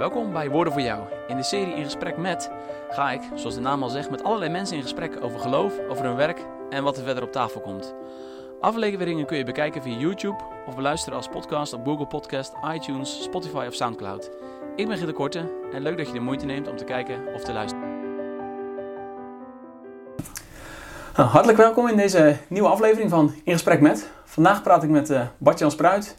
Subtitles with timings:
[0.00, 1.02] Welkom bij Woorden voor Jou.
[1.28, 2.50] In de serie In Gesprek met
[2.90, 6.04] ga ik, zoals de naam al zegt, met allerlei mensen in gesprek over geloof, over
[6.04, 7.94] hun werk en wat er verder op tafel komt.
[8.60, 10.36] Afleveringen kun je bekijken via YouTube
[10.66, 14.30] of beluisteren als podcast op Google Podcast, iTunes, Spotify of Soundcloud.
[14.76, 17.44] Ik ben Gide Korte en leuk dat je de moeite neemt om te kijken of
[17.44, 17.88] te luisteren.
[21.16, 24.10] Nou, hartelijk welkom in deze nieuwe aflevering van In Gesprek met.
[24.24, 26.16] Vandaag praat ik met uh, Bart-Jan Spruit.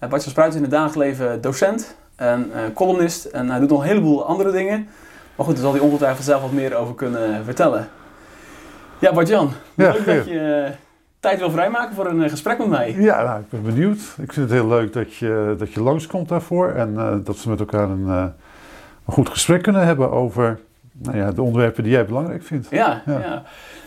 [0.00, 3.68] Uh, Bart-Jan Spruit is in het dagelijks leven docent en uh, columnist en hij doet
[3.70, 4.88] nog een heleboel andere dingen.
[5.36, 7.88] Maar goed, daar zal hij ongetwijfeld zelf wat meer over kunnen vertellen.
[8.98, 10.70] Ja, Bart-Jan, Ja, leuk dat je uh,
[11.20, 12.94] tijd wil vrijmaken voor een gesprek met mij.
[12.98, 13.98] Ja, nou, ik ben benieuwd.
[13.98, 16.70] Ik vind het heel leuk dat je, dat je langskomt daarvoor.
[16.70, 18.24] En eh, dat we met elkaar een, eh,
[19.06, 20.58] een goed gesprek kunnen hebben over
[20.92, 22.66] nou ja, de onderwerpen die jij belangrijk vindt.
[22.70, 23.18] Ja, ja.
[23.18, 23.42] Ja.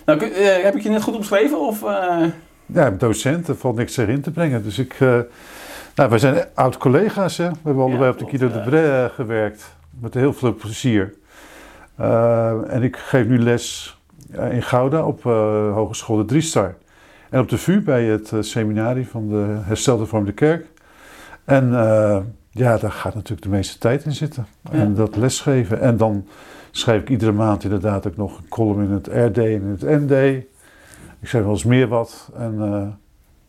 [0.06, 1.60] Nou, kun- eh, heb ik je net goed omschreven?
[1.60, 2.18] Of, eh,
[2.66, 4.64] Ja, docent, er valt niks tegen in te brengen.
[4.64, 5.20] Dus ik, eh,
[5.96, 7.38] nou, wij zijn oud-collega's.
[7.38, 8.60] We hebben allebei op de Guido de.
[8.60, 9.76] Bray eh, gewerkt.
[10.00, 11.14] Met heel veel plezier.
[11.96, 13.98] Eh, en ik geef nu les
[14.32, 15.24] eh, in Gouda op
[15.74, 16.76] Hogeschool de Driestar.
[17.30, 20.66] En op de VU bij het eh, seminarie van de Herstelde Vormde Kerk.
[21.46, 21.72] En
[22.50, 24.46] ja, daar gaat natuurlijk de meeste tijd in zitten.
[24.62, 24.72] Ja.
[24.72, 25.82] En dat lesgeven.
[25.82, 26.28] En dan
[26.72, 29.82] schrijf ik iedere maand inderdaad ook nog een column in het RD en in het
[29.82, 30.12] ND.
[31.20, 32.30] Ik zeg wel eens meer wat.
[32.38, 33.00] En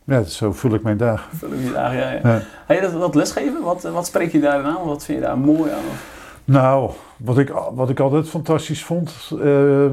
[0.04, 1.36] ja, zo vul ik mijn dagen.
[1.36, 2.20] vul ik je dagen, ja, ja.
[2.22, 2.42] Ja.
[2.66, 4.84] Hey, dat, dat lesgeven, wat, wat spreek je daar aan?
[4.84, 5.82] Wat vind je daar mooi aan?
[6.44, 9.86] Nou, wat ik, wat ik altijd fantastisch vond, eh,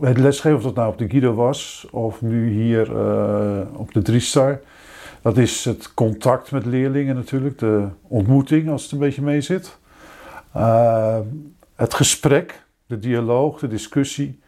[0.00, 4.02] het lesgeven, of dat nou op de Guido was of nu hier eh, op de
[4.02, 4.60] Driestar,
[5.22, 9.78] dat is het contact met leerlingen natuurlijk, de ontmoeting als het een beetje mee zit.
[10.52, 11.18] Eh,
[11.74, 14.40] het gesprek, de dialoog, de discussie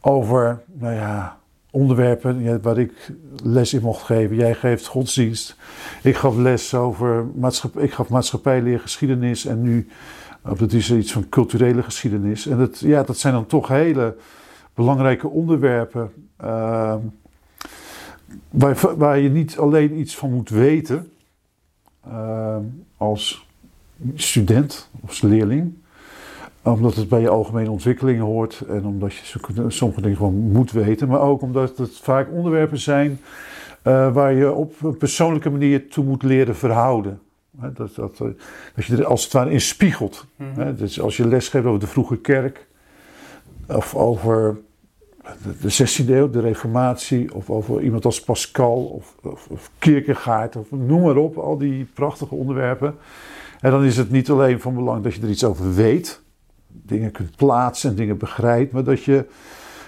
[0.00, 1.37] over, nou ja,
[1.70, 3.12] onderwerpen waar ik
[3.44, 4.36] les in mocht geven.
[4.36, 5.56] Jij geeft godsdienst.
[6.02, 9.88] Ik gaf les over maatschappij, ik gaf maatschappijleer, geschiedenis en nu
[10.56, 12.46] dat is iets van culturele geschiedenis.
[12.46, 14.16] En dat, ja, dat zijn dan toch hele
[14.74, 16.10] belangrijke onderwerpen.
[16.36, 16.98] ehm,
[18.96, 21.10] waar, je niet alleen iets van moet weten.
[22.04, 22.62] ehm,
[22.96, 23.46] als
[24.14, 25.74] student of leerling.
[26.72, 28.64] Omdat het bij je algemene ontwikkeling hoort.
[28.68, 31.08] En omdat je sommige dingen gewoon moet weten.
[31.08, 33.20] Maar ook omdat het vaak onderwerpen zijn.
[33.82, 37.20] eh, waar je op een persoonlijke manier toe moet leren verhouden.
[37.60, 38.28] Hè, Dat, dat, eh,
[38.74, 40.26] dat je er als het ware in spiegelt.
[40.36, 42.66] Hè, dus als je les geeft over de vroege kerk,
[43.68, 44.56] of over
[45.42, 50.56] de, de 16e eeuw, de Reformatie, of over iemand als Pascal, of, of, of Kierkegaard,
[50.56, 52.94] of noem maar op, al die prachtige onderwerpen.
[53.60, 56.20] En dan is het niet alleen van belang dat je er iets over weet,
[56.68, 59.26] dingen kunt plaatsen en dingen begrijpt, maar dat je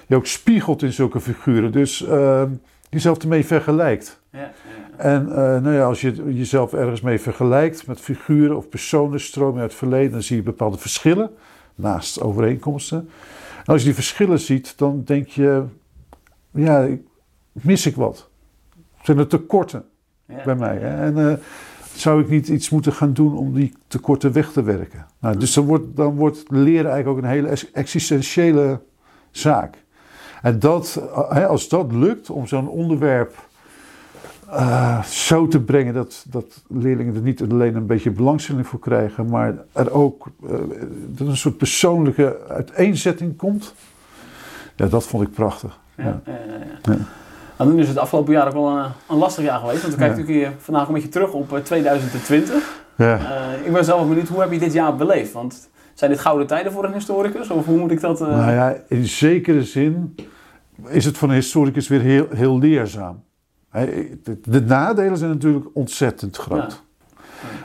[0.06, 1.72] je ook spiegelt in zulke figuren.
[1.72, 2.42] Dus eh,
[2.88, 4.20] jezelf ermee vergelijkt.
[4.30, 4.50] Ja, ja.
[4.96, 9.60] En eh, nou ja, als je jezelf ergens mee vergelijkt met figuren of personen, stromen
[9.60, 11.30] uit het verleden, dan zie je bepaalde verschillen
[11.74, 12.98] naast overeenkomsten.
[13.58, 15.64] En als je die verschillen ziet, dan denk je,
[16.50, 16.88] ja,
[17.52, 18.28] mis ik wat?
[19.02, 19.84] Zijn er tekorten
[20.26, 20.42] Ja.
[20.44, 20.76] bij mij?
[20.76, 21.04] Hè?
[21.04, 21.36] En eh,
[22.00, 25.06] zou ik niet iets moeten gaan doen om die tekorten weg te werken?
[25.18, 28.80] Nou, dus dan wordt, dan wordt leren eigenlijk ook een hele ex- existentiële
[29.30, 29.74] zaak.
[30.42, 33.48] En dat, eh, als dat lukt om zo'n onderwerp
[34.50, 39.26] eh, zo te brengen dat, dat leerlingen er niet alleen een beetje belangstelling voor krijgen,
[39.26, 40.50] maar er ook eh,
[41.06, 43.74] dat een soort persoonlijke uiteenzetting komt.
[44.76, 45.78] Ja, dat vond ik prachtig.
[45.96, 46.20] Ja, Ja.
[46.24, 46.92] ja, ja, ja.
[46.92, 46.98] Ja.
[47.60, 49.82] Nou, nu is het afgelopen jaar ook wel een, een lastig jaar geweest.
[49.82, 50.22] Want we kijken Ja.
[50.22, 52.82] natuurlijk hier vandaag een beetje terug op eh, 2020.
[52.96, 53.18] Ja.
[53.18, 55.32] Eh, ik ben zelf benieuwd, hoe heb je dit jaar beleefd?
[55.32, 57.50] Want zijn dit gouden tijden voor een historicus?
[57.50, 58.20] Of hoe moet ik dat...
[58.20, 60.14] eh, Nou ja, in zekere zin
[60.86, 63.22] is het voor een historicus weer heel, heel leerzaam.
[63.72, 66.82] De, de nadelen zijn natuurlijk ontzettend groot.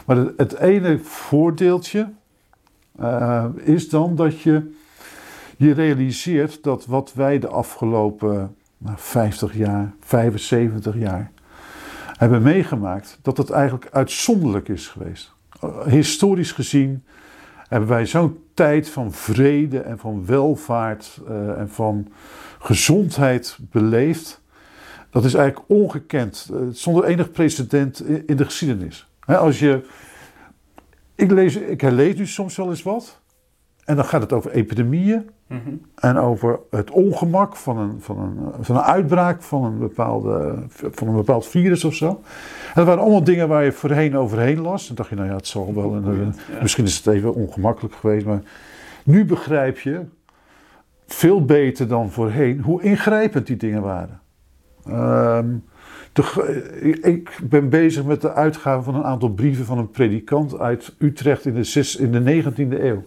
[0.05, 2.09] Maar het, het ene voordeeltje
[2.99, 4.73] eh, is dan dat je
[5.57, 11.31] je realiseert dat wat wij de afgelopen nou, 50 jaar, 75 jaar
[12.17, 15.33] hebben meegemaakt, dat het eigenlijk uitzonderlijk is geweest.
[15.85, 17.03] Historisch gezien
[17.67, 22.07] hebben wij zo'n tijd van vrede en van welvaart eh, en van
[22.59, 24.41] gezondheid beleefd.
[25.09, 29.07] Dat is eigenlijk ongekend, eh, zonder enig precedent in de geschiedenis.
[29.25, 29.85] Als je,
[31.15, 33.19] ik, lees, ik herlees nu soms wel eens wat.
[33.85, 35.59] En dan gaat het over epidemieën mhm.
[35.95, 41.07] en over het ongemak van een, van een, van een uitbraak van een, bepaalde, van
[41.07, 42.07] een bepaald virus of zo.
[42.09, 44.89] En dat waren allemaal dingen waar je voorheen overheen las.
[44.89, 45.95] En dacht je, nou ja, het zal wel.
[45.95, 46.31] Ja.
[46.61, 48.41] Misschien is het even ongemakkelijk geweest, maar
[49.03, 50.01] nu begrijp je
[51.07, 54.19] veel beter dan voorheen hoe ingrijpend die dingen waren.
[54.85, 55.47] Ehm,
[56.13, 60.95] De, ik ben bezig met de uitgave van een aantal brieven van een predikant uit
[60.97, 63.03] Utrecht in de, in de 19e eeuw.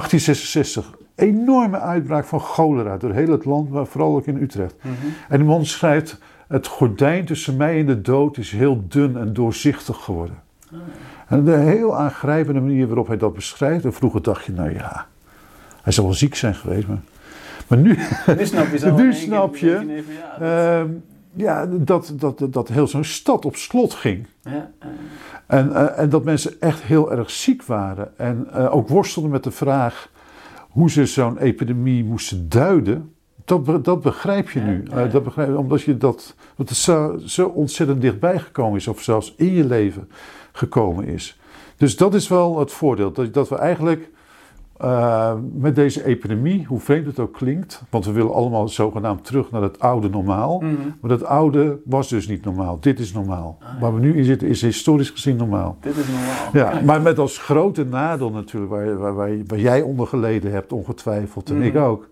[0.00, 0.92] 1866.
[1.14, 4.74] Enorme uitbraak van cholera door heel het land, maar vooral ook in Utrecht.
[5.28, 6.18] En die man schrijft:
[6.48, 10.42] Het gordijn tussen mij en de dood is heel dun en doorzichtig geworden.
[11.28, 13.84] En de heel aangrijpende manier waarop hij dat beschrijft.
[13.84, 15.06] En vroeger dacht je, nou ja,
[15.82, 16.86] hij zal wel ziek zijn geweest.
[16.86, 17.00] Maar,
[17.68, 17.98] maar nu,
[18.38, 20.90] Nu snap je, zo in nu één keer- snap je denk even, ja, dat- ehm,
[21.36, 24.26] ja, dat, dat, dat heel zo'n stad op slot ging.
[24.42, 24.70] ja,
[25.46, 28.18] En, eh, en dat mensen echt heel erg ziek waren.
[28.18, 30.10] En eh, ook worstelden met de vraag
[30.70, 33.14] hoe ze zo'n epidemie moesten duiden.
[33.44, 34.82] Dat, dat begrijp je nu.
[34.82, 38.88] Eh, dat begrijp je omdat je dat, dat het zo, zo ontzettend dichtbij gekomen is.
[38.88, 40.08] Of zelfs in je leven
[40.52, 41.38] gekomen is.
[41.76, 43.12] Dus dat is wel het voordeel.
[43.12, 44.10] Dat, dat we eigenlijk
[44.84, 47.82] eh, met deze epidemie, hoe vreemd het ook klinkt.
[47.90, 50.58] Want we willen allemaal zogenaamd terug naar het oude normaal.
[50.60, 50.72] mhm.
[51.00, 52.78] Maar dat oude was dus niet normaal.
[52.80, 53.56] Dit is normaal.
[53.60, 53.80] Ah, ja.
[53.80, 55.76] Waar we nu in zitten is historisch gezien normaal.
[55.80, 56.48] Dit is normaal.
[56.52, 56.84] Ja, Kijk.
[56.84, 61.50] maar met als grote nadeel natuurlijk, waar, waar, waar, waar jij onder geleden hebt, ongetwijfeld,
[61.50, 61.82] en ik Mhm.
[61.82, 62.08] ook.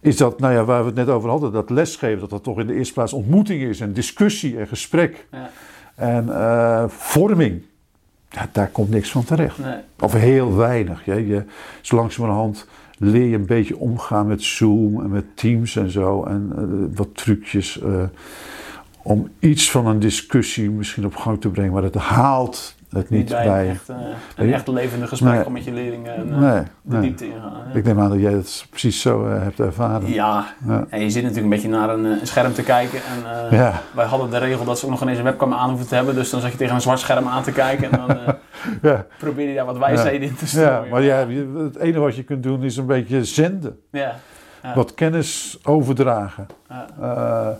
[0.00, 2.58] Is dat, nou ja, waar we het net over hadden, dat lesgeven, dat dat toch
[2.58, 5.50] in de eerste plaats ontmoeting is en discussie en gesprek Ja,
[5.94, 7.62] en eh, vorming.
[8.52, 9.58] Daar komt niks van terecht.
[9.58, 9.78] nee.
[10.00, 11.04] Of heel weinig.
[11.04, 11.44] Je, je,
[11.80, 12.66] zo langzamerhand
[12.98, 16.24] leer je een beetje omgaan met Zoom en met Teams en zo.
[16.24, 18.04] En eh, wat trucjes eh,
[19.02, 21.72] om iets van een discussie misschien op gang te brengen.
[21.72, 23.96] Maar het haalt het niet bij, echt, eh,
[24.36, 25.46] een echt levende gesprek Nee.
[25.46, 27.00] om met je leerlingen en, eh, Nee, de nee.
[27.00, 27.52] diepte ingaan.
[27.72, 27.74] Ja.
[27.78, 30.12] Ik neem aan dat jij het precies zo eh, hebt ervaren.
[30.12, 30.84] Ja, Ja.
[30.88, 32.98] en je zit natuurlijk een beetje naar een, een scherm te kijken.
[32.98, 35.86] En, Ja, Wij hadden de regel dat ze ook nog ineens een webcam aan hoeven
[35.88, 36.14] te hebben.
[36.14, 37.90] Dus dan zat je tegen een zwart scherm aan te kijken.
[37.90, 38.18] En dan
[38.92, 40.70] ja, probeer je daar wat wijsheden in te strooien.
[40.84, 41.26] ja, maar ja,
[41.64, 43.78] het enige wat je kunt doen is een beetje zenden.
[44.74, 46.46] Wat kennis overdragen.
[47.00, 47.58] ja,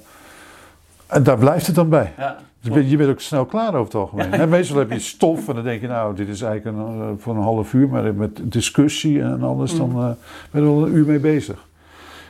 [1.07, 2.13] en daar blijft het dan bij.
[2.67, 4.49] Dus je bent- je bent ook snel klaar over het algemeen.
[4.49, 7.35] Meestal heb je stof en dan denk je, nou, dit is eigenlijk een, eh, voor
[7.35, 9.97] een half uur, maar met discussie en alles, dan Mm.
[10.01, 10.09] eh,
[10.51, 11.65] ben je wel een uur mee bezig.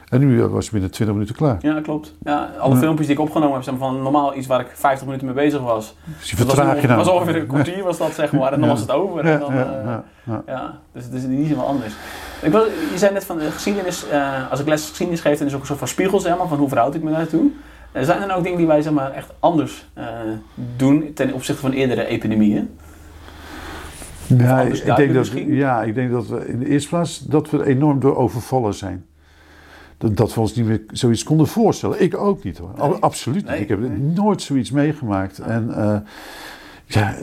[0.09, 1.57] En nu eh, was je binnen 20 minuten klaar.
[1.61, 2.15] Ja, klopt.
[2.23, 2.81] Ja, alle Ja.
[2.81, 5.61] filmpjes die ik opgenomen heb zijn van normaal iets waar ik 50 minuten mee bezig
[5.61, 5.97] was.
[6.19, 6.99] Dus je was, vertraag je nou.
[6.99, 8.75] was ongeveer een kwartier was dat zeg maar en dan Ja.
[8.75, 9.21] was het over.
[9.25, 11.95] En Ja, dan, ja, ja, dus het is niet helemaal anders.
[12.43, 14.05] Ik wil, je zei net van de geschiedenis,
[14.51, 16.59] als ik les geschiedenis geef, dan is ook een soort van spiegel, zeg maar, van
[16.59, 17.51] hoe verhoud ik me daartoe.
[18.05, 20.07] Zijn er ook dingen die wij zeg maar, echt anders eh,
[20.77, 22.69] doen ten opzichte van eerdere epidemieën?
[24.27, 27.67] Ja, ik denk dat, ja, ik denk dat we in de eerste plaats dat we
[27.67, 29.05] enorm door overvallen zijn.
[29.99, 32.03] Dat, dat we ons niet meer zoiets konden voorstellen.
[32.03, 32.71] Ik ook niet hoor.
[32.79, 32.93] Nee.
[33.01, 33.51] Absoluut niet.
[33.51, 33.99] Nee, Ik heb nee.
[33.99, 35.39] nooit zoiets meegemaakt.
[35.39, 35.99] En eh,
[36.87, 37.15] ja,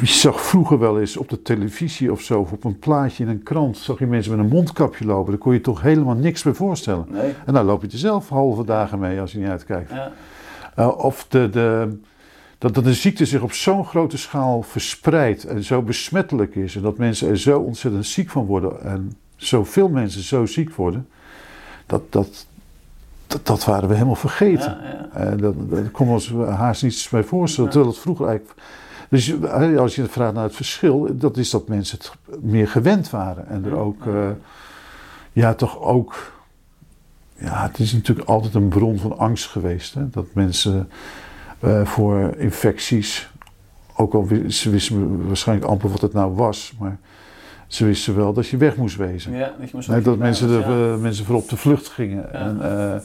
[0.00, 3.30] je zag vroeger wel eens op de televisie of zo, of op een plaatje in
[3.30, 5.30] een krant, zag je mensen met een mondkapje lopen.
[5.30, 7.06] Daar kon je toch helemaal niks meer voorstellen.
[7.08, 7.34] Nee.
[7.46, 9.90] En dan loop je er zelf halve dagen mee als je niet uitkijkt.
[9.90, 10.12] Ja,
[10.78, 11.98] Uh, of de, de,
[12.58, 16.76] dat, dat een ziekte zich op zo'n grote schaal verspreidt en zo besmettelijk is.
[16.76, 18.82] En dat mensen er zo ontzettend ziek van worden.
[18.82, 21.08] En zoveel mensen zo ziek worden.
[21.86, 22.46] Dat, dat,
[23.26, 24.78] dat, dat waren we helemaal vergeten.
[24.82, 25.20] ja, ja.
[25.20, 27.70] En dat, dat kon ons haast niets bij voorstellen.
[27.70, 28.60] Terwijl het vroeger eigenlijk.
[29.10, 32.12] Dus je- als je vraagt naar het verschil, dat is dat mensen het
[32.42, 33.48] meer gewend waren.
[33.48, 34.28] En er ook, eh,
[35.32, 36.32] ja, toch ook.
[37.36, 39.94] Ja, het is natuurlijk altijd een bron van angst geweest.
[39.94, 40.10] Hè?
[40.10, 40.90] Dat mensen
[41.60, 43.30] eh, voor infecties,
[43.96, 46.98] ook al ze wisten waarschijnlijk amper wat het nou was, maar
[47.66, 49.32] ze wisten wel dat je weg moest wezen.
[49.32, 50.92] Ja, dat je Nee, dat mensen, was, ja.
[50.92, 52.28] eh, mensen voor op de vlucht gingen.
[52.32, 52.38] Ja.
[52.38, 53.00] En eh,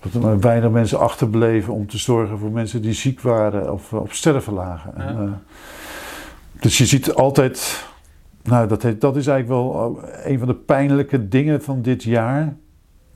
[0.00, 3.92] dat er maar weinig mensen achterbleven om te zorgen voor mensen die ziek waren of
[3.92, 4.96] eh, op sterven lagen.
[4.96, 5.30] En, eh,
[6.60, 7.88] dus je ziet altijd.
[8.42, 12.02] Nou, dat, heet- dat is eigenlijk wel eh, een van de pijnlijke dingen van dit
[12.02, 12.54] jaar.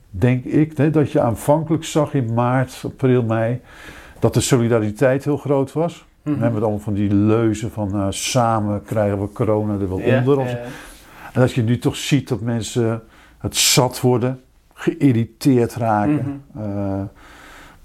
[0.09, 0.77] Denk ik.
[0.77, 3.61] Hè, dat je aanvankelijk zag in maart, april, mei.
[4.19, 6.05] dat de solidariteit heel groot was.
[6.23, 6.41] Mhm.
[6.41, 10.17] Hè, met allemaal van die leuzen van eh, samen krijgen we corona er wel Ja,
[10.17, 10.37] onder.
[10.39, 10.57] of ja.
[11.33, 13.01] en dat je nu toch ziet dat mensen
[13.37, 14.39] het zat worden,
[14.77, 16.63] geïrriteerd raken, Mhm.
[16.63, 17.01] eh,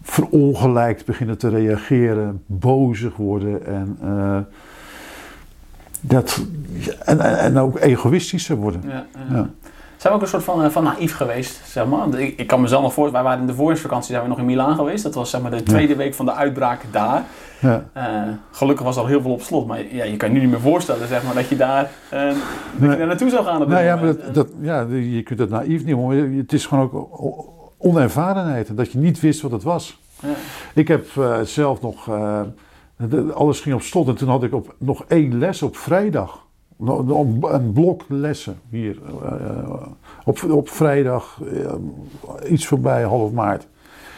[0.03, 4.39] verongelijkt beginnen te reageren, bozig worden en, eh,
[6.01, 6.41] dat,
[7.05, 8.81] en, en, en ook egoïstischer worden.
[8.87, 9.51] Ja, ja.
[10.00, 12.19] Zijn we ook een soort van, eh, van naïef geweest, zeg maar?
[12.19, 14.45] Ik, ik kan mezelf nog voor, wij waren in de voorjaarsvakantie zijn we nog in
[14.45, 15.02] Milaan geweest.
[15.02, 17.25] Dat was zeg maar de tweede week van de uitbraak daar.
[17.61, 17.85] Ja.
[17.92, 18.04] Eh,
[18.50, 20.50] gelukkig was er al heel veel op slot, maar ja, je kan je nu niet
[20.50, 22.26] meer voorstellen zeg maar, dat je daar, eh,
[22.76, 23.62] dat je daar naartoe zou gaan.
[23.62, 26.90] Op Nou ja, maar dat, dat, ja, je kunt dat naïef niet Het is gewoon
[26.92, 30.00] ook onervarenheid en dat je niet wist wat het was.
[30.23, 30.28] Ja.
[30.75, 31.07] Ik heb
[31.45, 32.11] zelf nog.
[33.35, 36.49] alles ging op slot en toen had ik op, nog één les op vrijdag.
[36.81, 38.99] Een blok lessen hier.
[39.23, 39.87] eh,
[40.25, 43.67] op, op vrijdag, eh, iets voorbij half maart.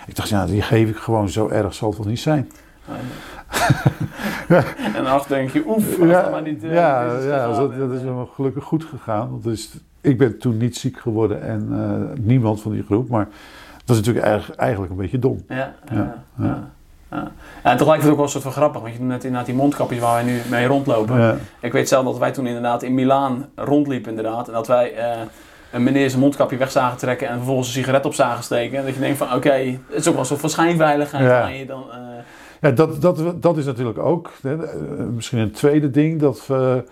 [0.07, 2.51] Ik dacht, ja, die geef ik gewoon zo erg, zal het wel niet zijn.
[4.97, 6.65] en dan denk je, oef, ja, maar niet...
[6.65, 9.31] Uh, ja, ja dat, dat, is wel gelukkig goed gegaan.
[9.31, 13.09] Want dus, ik ben toen niet ziek geworden en uh, niemand van die groep.
[13.09, 13.29] Maar
[13.85, 15.45] dat is natuurlijk eigenlijk, eigenlijk een beetje dom.
[15.49, 16.25] Ja, ja,
[17.13, 17.33] ja.
[17.63, 18.81] en toch lijkt het ook wel een soort van grappig.
[18.81, 21.41] Want je doet net inderdaad die mondkapjes waar wij nu mee rondlopen.
[21.61, 24.47] Ik weet zelf dat wij toen inderdaad in Milaan rondliepen inderdaad.
[24.47, 24.93] En dat wij...
[24.97, 25.21] Uh,
[25.73, 28.79] een meneer zijn mondkapje weg zagen trekken en vervolgens een sigaret op zagen steken.
[28.79, 31.25] En dat je denkt van oké, het is ook wel een soort van schijnveiligheid.
[31.25, 31.47] Ja.
[31.49, 31.97] Je dan, uh...
[32.61, 34.57] ja, dat, dat, dat is natuurlijk ook hè,
[35.11, 36.85] misschien een tweede ding dat we.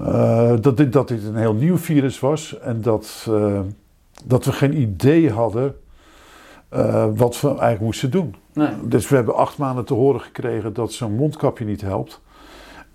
[0.00, 3.30] Uh, dat, dit, dat dit een heel nieuw virus was en dat,
[4.24, 5.74] dat we geen idee hadden
[7.14, 8.34] wat we eigenlijk moesten doen.
[8.52, 8.68] Nee.
[8.82, 12.20] Dus we hebben acht maanden te horen gekregen dat zo'n mondkapje niet helpt.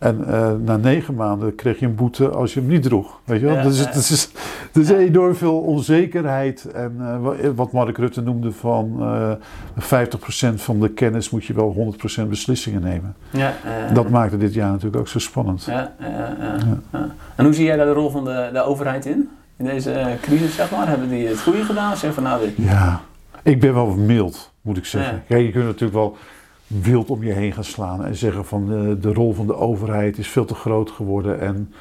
[0.01, 3.19] En uh, na negen maanden kreeg je een boete als je hem niet droeg.
[3.23, 3.55] Weet je wel?
[3.55, 3.89] Ja, dus ja.
[3.93, 6.71] is, er enorm veel onzekerheid.
[6.71, 9.31] En uh, wat Mark Rutte noemde van uh,
[10.51, 13.15] 50% van de kennis moet je wel 100% beslissingen nemen.
[13.29, 13.53] Ja,
[13.93, 15.63] dat maakte dit jaar natuurlijk ook zo spannend.
[15.63, 15.93] Ja,
[17.35, 19.29] En hoe zie jij daar de rol van de, de overheid in?
[19.57, 20.87] In deze crisis, zeg maar?
[20.87, 21.97] Hebben die het goede gedaan?
[21.97, 22.53] Zeg van, nou, dit...
[22.55, 23.01] Ja,
[23.43, 25.23] ik ben wel mild, moet ik zeggen.
[25.27, 26.17] Kijk, je kunt natuurlijk wel
[26.67, 30.17] wild om je heen gaan slaan en zeggen van de, de rol van de overheid
[30.17, 31.73] is veel te groot geworden en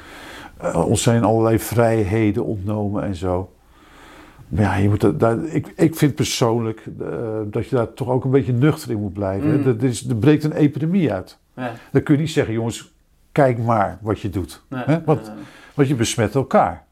[0.63, 3.51] uh, ons zijn allerlei vrijheden ontnomen en zo.
[4.47, 7.07] Maar ja, je moet daar, ik, ik vind persoonlijk uh,
[7.45, 9.59] dat je daar toch ook een beetje nuchter in moet blijven.
[9.59, 9.67] Mm.
[9.67, 11.37] Er, is, er breekt een epidemie uit.
[11.55, 11.71] Ja.
[11.91, 12.93] Dan kun je niet zeggen, jongens,
[13.31, 14.61] kijk maar wat je doet.
[14.69, 15.03] Nee, hè?
[15.03, 15.35] Want, nee.
[15.73, 16.85] want je besmet elkaar.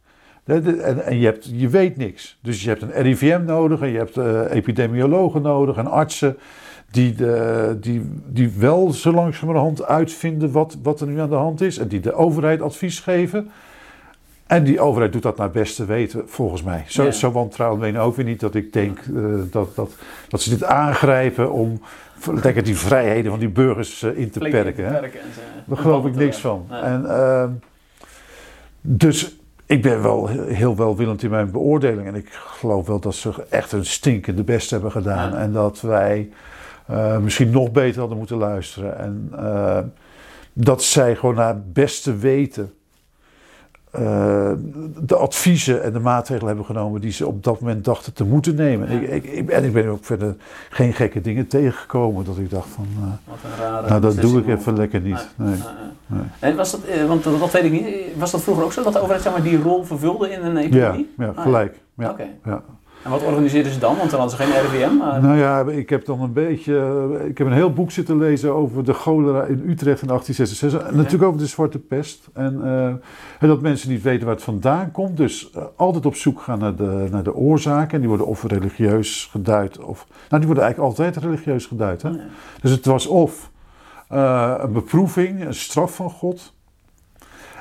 [0.49, 2.37] En, en je, hebt, je weet niks.
[2.41, 6.37] Dus je hebt een RIVM nodig en je hebt uh, epidemiologen nodig en artsen
[6.91, 11.61] die, de, die, die wel zo langzamerhand uitvinden wat, wat er nu aan de hand
[11.61, 11.77] is.
[11.77, 13.49] En die de overheid advies geven.
[14.47, 16.83] En die overheid doet dat naar beste weten, volgens mij.
[16.87, 17.11] Zo, Ja.
[17.11, 19.91] zo ben ik ook weer niet dat ik denk eh, dat, dat,
[20.27, 21.81] dat ze dit aangrijpen om
[22.33, 24.85] lekker die vrijheden van die burgers eh, in te Flink perken.
[24.85, 24.99] Hè?
[24.99, 26.65] perken en ze- Daar geloof ik te niks van.
[26.69, 27.49] En, ehm,
[28.81, 29.38] dus
[29.69, 32.07] ik ben wel he- heel welwillend in mijn beoordeling.
[32.07, 35.31] En ik geloof wel dat ze echt een stinkende best hebben gedaan.
[35.31, 35.37] Ja.
[35.37, 36.29] En dat wij
[36.87, 38.97] eh, misschien nog beter hadden moeten luisteren.
[38.97, 39.79] En eh,
[40.53, 42.73] dat zij gewoon naar het beste weten.
[43.91, 44.51] Eh,
[45.01, 48.55] de adviezen en de maatregelen hebben genomen die ze op dat moment dachten te moeten
[48.55, 48.91] nemen.
[48.91, 48.99] Ja.
[48.99, 50.35] Ik, ik, ik- en ik ben ook verder
[50.69, 54.39] geen gekke dingen tegengekomen dat ik dacht van, eh, Wat een rare nou dat doe
[54.39, 55.27] ik even lekker niet.
[55.35, 55.55] Nee.
[55.55, 55.63] Ja,
[56.07, 56.23] ja.
[56.39, 57.85] En was dat, eh, want dat, weet ik niet,
[58.17, 60.53] was dat vroeger ook zo dat de overheid zeg maar, die rol vervulde in een
[60.55, 61.09] Ja, epidemie?
[61.17, 61.79] ja, Ah, gelijk.
[61.97, 62.15] Ja,
[62.45, 62.63] ja.
[63.03, 63.97] En wat organiseerden ze dan?
[63.97, 64.97] Want dan hadden ze geen RIVM.
[64.97, 65.21] Maar...
[65.21, 66.73] Nou ja, ik heb dan een beetje.
[67.27, 70.83] Ik heb een heel boek zitten lezen over de cholera in Utrecht in 1866.
[70.83, 72.27] En natuurlijk over de zwarte pest.
[72.33, 72.85] En, eh,
[73.39, 75.17] en dat mensen niet weten waar het vandaan komt.
[75.17, 77.93] Dus eh, altijd op zoek gaan naar de, naar de oorzaken.
[77.93, 79.79] En die worden of religieus geduid.
[79.79, 82.01] Of, nou, die worden eigenlijk altijd religieus geduid.
[82.01, 82.11] Hè?
[82.61, 83.51] Dus het was of
[84.07, 86.53] eh, een beproeving, een straf van God.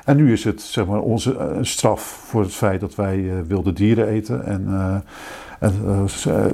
[0.05, 3.35] En nu is het zeg maar onze eh, straf voor het feit dat wij eh,
[3.47, 4.45] wilde dieren eten.
[4.45, 4.95] En, eh,
[5.59, 5.75] en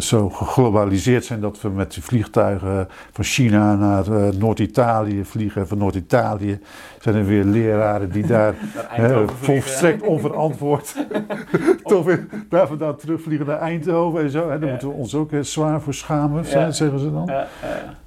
[0.01, 4.05] zo- geglobaliseerd zijn dat we met die vliegtuigen van China naar
[4.37, 5.61] Noord-Italië vliegen.
[5.61, 6.59] En van Noord-Italië
[6.99, 8.53] zijn er weer leraren die daar
[9.41, 10.95] volstrekt onverantwoord
[11.83, 14.41] toch weer daar vandaan terugvliegen naar Eindhoven en zo.
[14.41, 14.69] En daar Ja.
[14.69, 16.71] moeten we ons ook zwaar voor schamen, Ja.
[16.71, 17.25] zeggen ze dan.
[17.25, 17.47] Ja,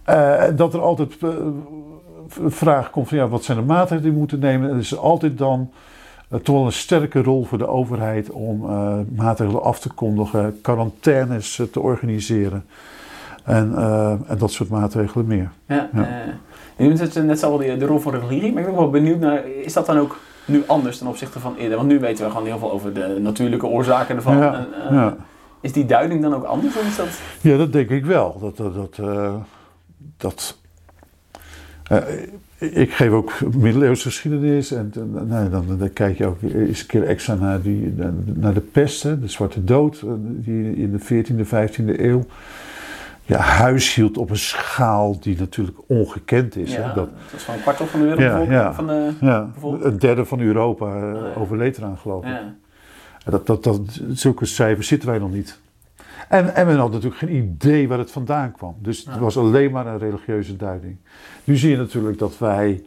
[0.07, 0.50] ja.
[0.50, 1.16] Dat er altijd
[2.47, 4.68] vraag komt van ja, wat zijn de maatregelen die we moeten nemen?
[4.68, 5.70] En er is altijd dan
[6.28, 10.61] eh, toch wel een sterke rol voor de overheid om eh, maatregelen af te kondigen,
[10.62, 12.64] quarantaines eh, te organiseren
[13.44, 13.75] en,
[14.26, 15.50] en dat soort maatregelen meer.
[15.66, 16.08] Ja, Ja.
[16.76, 18.90] je noemt het net al die, de rol van religie, maar ik ben ook wel
[18.90, 21.76] benieuwd naar, is dat dan ook nu anders ten opzichte van eerder?
[21.76, 24.37] Want nu weten we gewoon heel veel over de natuurlijke oorzaken ervan.
[24.38, 25.16] Ja, En, ja.
[25.61, 26.76] Is die duiding dan ook anders?
[26.76, 27.20] Of is dat...
[27.40, 28.38] ja, dat denk ik wel.
[28.40, 29.00] Dat, dat, dat,
[30.16, 30.58] dat
[32.59, 36.87] ik geef ook middeleeuwse geschiedenis en eh, nou, dan, dan kijk je ook eens een
[36.87, 41.25] keer extra naar, die, naar de pest, hè, de Zwarte Dood, eh, die in de
[41.25, 42.25] 14e, 15e eeuw
[43.28, 46.73] ja, huishield op een schaal die natuurlijk ongekend is.
[46.73, 48.52] ja, hè, dat dat, is van een kwart van de wereldbevolking.
[48.52, 48.75] Ja, ja.
[48.75, 49.85] Van de, ja, bijvoorbeeld?
[49.85, 52.37] een derde van Europa eh, Ah, overleed eraan, geloof ik.
[53.25, 53.80] Dat, dat, dat,
[54.12, 55.59] zulke cijfers zitten wij nog niet.
[56.28, 58.75] En, en men had natuurlijk geen idee waar het vandaan kwam.
[58.78, 60.96] Dus het was alleen maar een religieuze duiding.
[61.44, 62.82] Nu zie je natuurlijk dat wij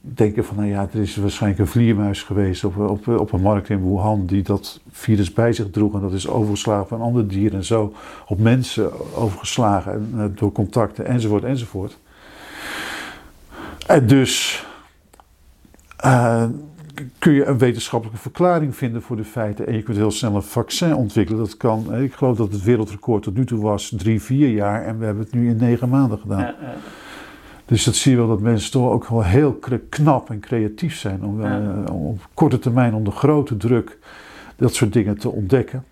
[0.00, 3.68] denken van, nou ja, er is waarschijnlijk een vliermuis geweest op, op, op een markt
[3.68, 5.94] in Wuhan die dat virus bij zich droeg.
[5.94, 7.92] En dat is overgeslagen van een ander dier en zo
[8.26, 11.98] op mensen overgeslagen en, eh, door contacten enzovoort enzovoort.
[13.86, 14.66] En dus,
[15.96, 16.44] eh,
[17.18, 19.66] kun je een wetenschappelijke verklaring vinden voor de feiten.
[19.66, 21.40] En je kunt heel snel een vaccin ontwikkelen.
[21.40, 24.84] Dat kan, ik geloof dat het wereldrecord tot nu toe was drie, vier jaar.
[24.84, 26.54] En we hebben het nu in negen maanden gedaan.
[27.64, 29.58] Dus dat zie je wel dat mensen toch ook wel heel
[29.88, 31.24] knap en creatief zijn.
[31.24, 31.60] Om, ja.
[31.60, 33.98] uh, op korte termijn onder grote druk
[34.56, 35.84] dat soort dingen te ontdekken.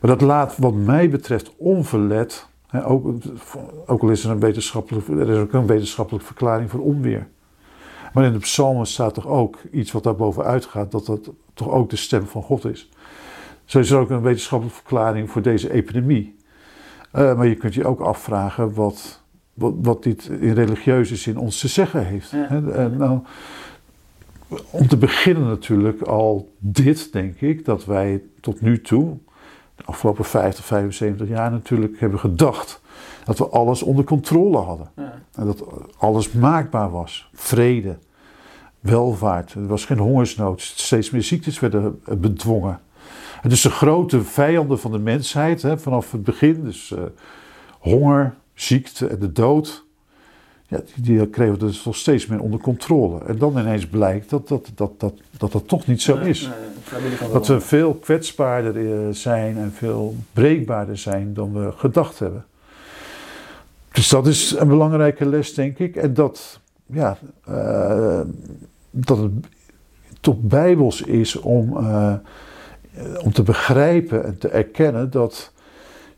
[0.00, 2.46] Maar dat laat wat mij betreft onverlet.
[2.66, 3.14] Hè, ook,
[3.86, 7.26] ook, al is er een wetenschappelijke, er is ook een wetenschappelijke verklaring voor onweer.
[8.12, 11.90] Maar in de psalmen staat toch ook iets wat daarboven uitgaat, dat dat toch ook
[11.90, 12.88] de stem van God is.
[13.64, 16.36] Zo is er ook een wetenschappelijke verklaring voor deze epidemie.
[17.14, 19.22] Uh, maar je kunt je ook afvragen wat,
[19.54, 22.30] wat, wat, dit in religieuze zin ons te zeggen heeft.
[22.30, 22.48] Ja.
[22.48, 23.20] En, nou,
[24.70, 29.16] om te beginnen natuurlijk al dit, denk ik, dat wij tot nu toe,
[29.76, 32.80] de afgelopen 50, 75 jaar natuurlijk, hebben gedacht
[33.24, 34.90] dat we alles onder controle hadden.
[34.96, 35.07] Ja.
[35.34, 35.64] En dat
[35.98, 37.30] alles maakbaar was.
[37.32, 37.98] Vrede,
[38.80, 42.80] welvaart, er was geen hongersnood, steeds meer ziektes werden bedwongen.
[43.42, 47.02] En dus de grote vijanden van de mensheid hè, vanaf het begin, dus uh,
[47.78, 49.84] honger, ziekte en de dood,
[50.66, 53.24] ja, die, die kregen we dus nog steeds meer onder controle.
[53.24, 56.50] En dan ineens blijkt dat dat, dat, dat, dat, dat toch niet zo is.
[57.32, 62.44] dat we veel kwetsbaarder eh, zijn en veel breekbaarder zijn dan we gedacht hebben.
[63.98, 65.96] Dus dat is een belangrijke les, denk ik.
[65.96, 68.20] En dat, ja, uh,
[68.90, 69.30] dat het
[70.20, 72.12] toch bijbels is om, uh,
[73.24, 75.52] om te begrijpen en te erkennen dat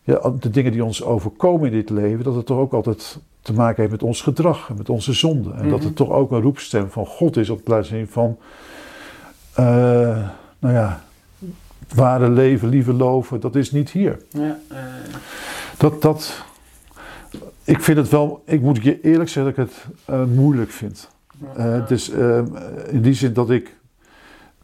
[0.03, 3.53] ja, de dingen die ons overkomen in dit leven, dat het toch ook altijd te
[3.53, 5.51] maken heeft met ons gedrag en met onze zonde.
[5.51, 5.95] En dat het mhm.
[5.95, 8.37] toch ook een roepstem van God is op plaats van,
[9.61, 9.67] uh,
[10.59, 11.03] nou ja,
[11.95, 14.19] ware leven, lieve loven, dat is niet hier.
[14.29, 14.59] Ja,
[15.77, 16.49] dat, dat,
[17.71, 21.11] ik vind het wel, ik moet je eerlijk zeggen dat ik het uh, moeilijk vind.
[21.59, 22.09] Uh, dus
[22.89, 23.77] in die zin dat ik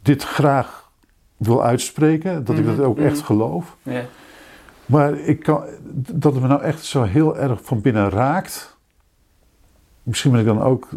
[0.01, 0.89] dit graag
[1.37, 3.25] wil uitspreken, dat ik dat ook echt mhm.
[3.25, 3.77] geloof.
[4.85, 8.77] Maar ik kan, dat het me nou echt zo heel erg van binnen raakt.
[10.03, 10.89] Misschien ben ik dan ook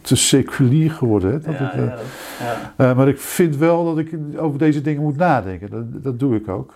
[0.00, 1.30] te seculier geworden.
[1.30, 1.40] Hè?
[1.40, 1.98] Dat ik, ja,
[2.40, 2.74] ja.
[2.90, 5.70] Uh, maar ik vind wel dat ik over deze dingen moet nadenken.
[5.70, 6.74] Dat, dat doe ik ook.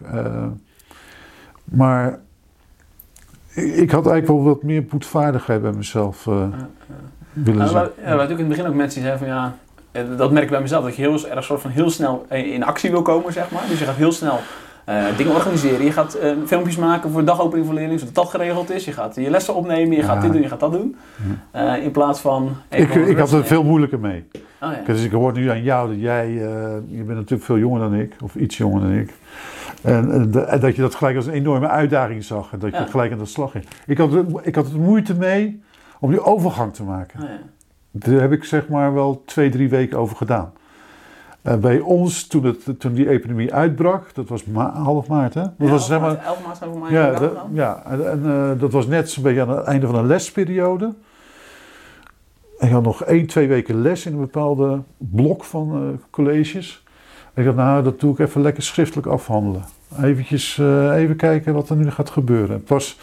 [1.65, 2.21] Maar
[3.57, 6.35] ik had eigenlijk wel wat meer boetvaardigheid bij mezelf uh,
[7.33, 7.89] willen nou, zijn.
[8.03, 9.55] Ja, natuurlijk in het begin ook mensen die zeiden van ja,
[10.17, 12.91] dat merk ik bij mezelf, dat je heel erg soort van heel snel in actie
[12.91, 13.63] wil komen, zeg maar.
[13.69, 14.39] Dus je gaat heel snel
[14.89, 15.85] uh, dingen organiseren.
[15.85, 18.85] Je gaat uh, filmpjes maken voor dagopening voor leerlingen, zodat dat geregeld is.
[18.85, 20.97] Je gaat je lessen opnemen, je gaat dit doen, je gaat dat doen.
[21.57, 22.57] Uh, in plaats van...
[22.71, 24.25] Ik, ik had er veel moeilijker mee.
[24.63, 24.81] Oh, ja.
[24.87, 26.33] Dus ik hoor nu aan jou dat jij,
[26.89, 29.15] je bent natuurlijk veel jonger dan ik, of iets jonger dan ik.
[29.87, 32.87] En, dat je dat gelijk als een enorme uitdaging zag en dat je ja.
[32.87, 33.65] gelijk aan de slag ging.
[33.87, 34.11] Ik had,
[34.43, 35.63] ik had er moeite mee
[36.01, 37.23] om die overgang te maken.
[37.23, 37.39] Oh, ja.
[37.91, 40.53] Daar heb ik zeg maar wel twee, drie weken over gedaan.
[41.43, 45.43] Uh, bij ons, toen, het, toen die epidemie uitbrak, dat was ma half maart, hè?
[45.43, 46.91] Dat ja, was, zeg maar, 11 maart mij.
[46.91, 49.95] Ja, de, ja en, en uh, dat was net zo'n beetje aan het einde van
[49.95, 50.95] een lesperiode.
[52.59, 56.85] En ik had nog één, twee weken les in een bepaalde blok van uh, colleges.
[57.37, 59.65] Ik dacht, nou, dat doe ik even lekker schriftelijk afhandelen.
[60.03, 60.59] Eventjes,
[60.93, 62.59] even kijken wat er nu gaat gebeuren.
[62.59, 62.99] Het was,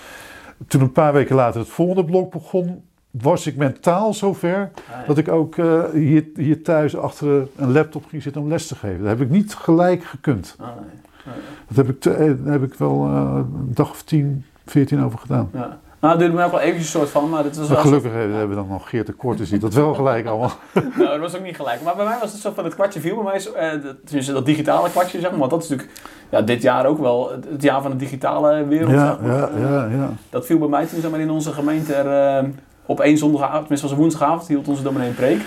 [0.67, 2.83] toen een paar weken later het volgende blok begon,
[3.21, 8.05] was ik mentaal zover ah, dat ik ook uh, hier, hier thuis achter een laptop
[8.05, 8.99] ging zitten om les te geven.
[8.99, 10.55] Dat heb ik niet gelijk gekund.
[10.59, 11.35] Ah, nee.
[11.67, 15.03] Dat heb ik, te, eh, daar heb ik wel uh, een dag of tien, veertien
[15.03, 15.49] over gedaan.
[15.53, 15.79] Ja.
[16.03, 18.11] Nou, dat duurde me ook wel eventjes een soort van, maar dit was wel Gelukkig
[18.11, 18.17] zo...
[18.17, 20.51] hebben we dan nog Geert de Korte ziet dat wel gelijk allemaal.
[20.97, 21.81] nou, dat was ook niet gelijk.
[21.81, 24.45] Maar bij mij was het zo van het kwartje viel bij mij, uh, tenminste dat
[24.45, 27.81] digitale kwartje zeg maar, want dat is natuurlijk ja, dit jaar ook wel het jaar
[27.81, 28.91] van de digitale wereld.
[28.91, 30.09] Ja, ja, ja, ja.
[30.29, 32.45] Dat viel bij mij toen zeg maar, in onze gemeente er,
[32.85, 35.41] op één zondagavond, tenminste was een woensdagavond, hield onze dominee een preek.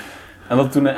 [0.49, 0.88] En dat toen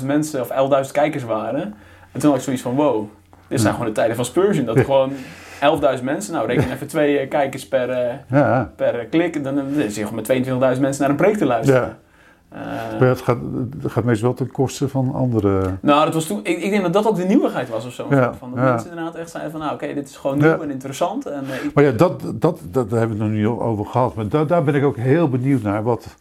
[0.00, 1.74] 11.000 mensen of 11.000 kijkers waren.
[2.12, 3.08] En toen had ik zoiets van, wow,
[3.48, 4.64] dit zijn gewoon de tijden van Spurgeon.
[4.64, 5.12] Dat gewoon
[5.98, 7.88] 11.000 mensen, nou reken even twee eh, kijkers per,
[8.30, 8.72] ja.
[8.76, 9.44] per klik.
[9.44, 11.82] Dan, dan zit je gewoon met 22.000 mensen naar een preek te luisteren.
[11.82, 11.96] Ja.
[12.52, 13.38] Uh, maar het gaat,
[13.82, 15.76] het gaat meestal wel ten koste van andere.
[15.80, 18.06] Nou, dat was toen, ik, ik denk dat dat ook de nieuwigheid was of zo.
[18.10, 20.70] Ja, van dat mensen inderdaad echt zeiden van, nou oké, dit is gewoon nieuw en
[20.70, 21.26] interessant.
[21.26, 24.14] En, uh, maar ja, dat, dat, dat, daar hebben we het nog niet over gehad.
[24.14, 25.82] Maar daar, daar ben ik ook heel benieuwd naar.
[25.82, 26.16] Wat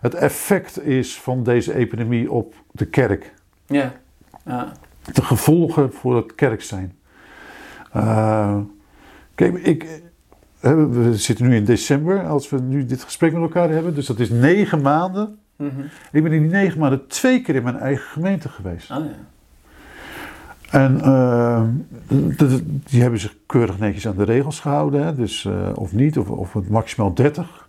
[0.00, 3.34] het effect is van deze epidemie op de kerk.
[3.66, 3.92] Ja.
[4.44, 4.72] ja.
[5.12, 6.96] De gevolgen voor het kerk zijn.
[7.96, 8.58] Uh,
[9.34, 10.02] kijk, ik,
[10.60, 13.94] we zitten nu in december als we nu dit gesprek met elkaar hebben.
[13.94, 15.80] Dus dat is negen maanden Mhm.
[16.12, 18.90] Ik ben in die negen maanden twee keer in mijn eigen gemeente geweest.
[18.90, 19.14] Oh, ja.
[20.70, 21.62] En uh,
[22.90, 25.14] die hebben zich keurig netjes aan de regels gehouden, hè?
[25.14, 27.68] Dus, uh, of niet, of, of maximaal 30.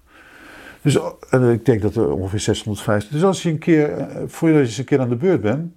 [0.82, 1.00] Dus
[1.32, 3.12] ik denk dat er ongeveer 650.
[3.12, 5.72] Dus als je een keer, voordat je eens een keer aan de beurt bent,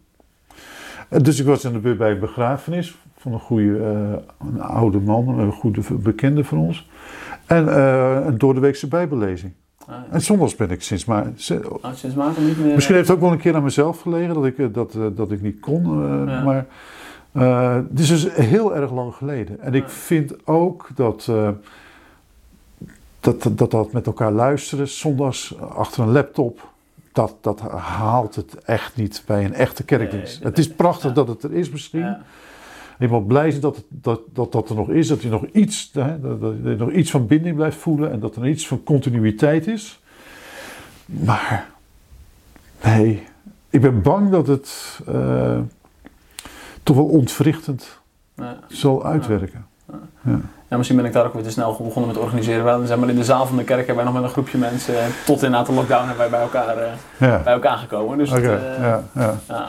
[1.08, 4.60] En dus ik was in de buurt bij een begrafenis van een goede, eh, een
[4.60, 6.88] oude man, een goede bekende van ons.
[7.46, 9.52] En eh, een doordeweekse bijbellezing.
[9.78, 10.04] Ah, ja.
[10.10, 11.26] En zondags ben ik sinds maar...
[11.70, 12.74] Oh, sinds maart niet meer...
[12.74, 15.02] Misschien heeft het ook wel een keer aan mezelf gelegen dat ik, eh, dat, eh,
[15.14, 15.84] dat ik niet kon.
[15.84, 16.42] eh, Ja.
[16.42, 16.66] Maar
[17.32, 19.60] eh, het is dus heel erg lang geleden.
[19.60, 19.88] En ik Ja.
[19.88, 21.48] vind ook dat, eh,
[23.20, 26.68] dat, dat dat met elkaar luisteren, zondags achter een laptop,
[27.12, 30.38] dat, dat haalt het echt niet bij een echte kerkdienst.
[30.38, 32.16] Nee, het is prachtig dat het er is misschien.
[32.98, 33.08] Ja.
[33.08, 36.20] Moet blij zijn dat, dat, dat dat er nog is, dat je nog iets, hè,
[36.20, 39.66] dat, dat je nog iets van binding blijft voelen en dat er iets van continuïteit
[39.66, 40.00] is.
[41.06, 41.66] Maar
[42.84, 43.22] nee,
[43.70, 45.58] ik ben bang dat het eh,
[46.82, 48.00] toch wel ontwrichtend
[48.34, 48.58] Ja.
[48.68, 49.66] zal uitwerken.
[50.68, 52.64] Ja, misschien ben ik daar ook weer te snel begonnen met organiseren.
[52.64, 54.58] Wij zijn maar in de zaal van de kerk hebben wij nog met een groepje
[54.58, 58.18] mensen, eh, tot inderdaad de lockdown hebben wij bij elkaar, eh, Ja, bij elkaar gekomen.
[58.18, 59.02] Dus ja, ja.
[59.14, 59.68] ja.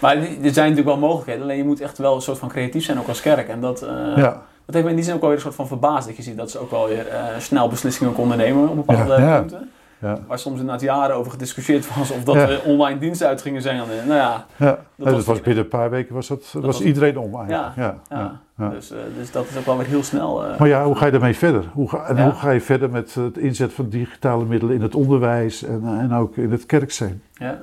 [0.00, 2.84] Maar er zijn natuurlijk wel mogelijkheden, alleen je moet echt wel een soort van creatief
[2.84, 3.48] zijn ook als kerk.
[3.48, 4.42] En dat, eh, ja.
[4.64, 6.06] dat heeft me in die zin ook wel weer een soort van verbaasd.
[6.06, 9.12] Dat je ziet dat ze ook wel weer eh, snel beslissingen konden nemen op bepaalde
[9.12, 9.38] Ja, ja.
[9.38, 9.70] punten.
[9.98, 10.18] ja.
[10.26, 13.76] Waar soms inderdaad jaren over gediscussieerd was of dat we online diensten uit gingen zijn.
[13.76, 16.80] Nou ja, Ja, Dat dat, was- was binnen een paar weken was, dat, was, was-
[16.80, 17.96] iedereen om eigenlijk.
[18.16, 18.40] Ja.
[18.70, 20.42] Dus, eh, dus dat is ook wel weer heel snel.
[20.58, 21.64] Maar ja, hoe ga je daarmee verder?
[21.72, 24.94] Hoe ga, en hoe ga je verder met het inzet van digitale middelen in het
[24.94, 27.22] onderwijs en, en ook in het kerkzijn?
[27.32, 27.46] ja.
[27.46, 27.58] Ja,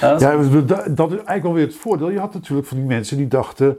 [0.00, 2.10] Ja, dat dat is eigenlijk alweer het voordeel.
[2.10, 3.78] Je had natuurlijk van die mensen die dachten